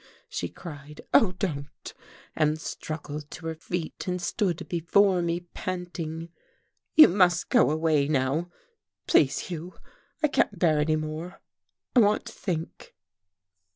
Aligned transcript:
she 0.27 0.49
cried. 0.49 1.01
"Oh, 1.13 1.33
don't!" 1.33 1.93
and 2.35 2.59
struggled 2.59 3.29
to 3.29 3.45
her 3.45 3.53
feet 3.53 4.07
and 4.07 4.19
stood 4.19 4.67
before 4.67 5.21
me 5.21 5.41
panting. 5.53 6.29
"You 6.95 7.07
must 7.07 7.49
go 7.49 7.69
away 7.69 8.07
now 8.07 8.49
please, 9.05 9.37
Hugh. 9.37 9.75
I 10.23 10.27
can't 10.27 10.57
bear 10.57 10.79
any 10.79 10.95
more 10.95 11.39
I 11.95 11.99
want 11.99 12.25
to 12.25 12.33
think." 12.33 12.95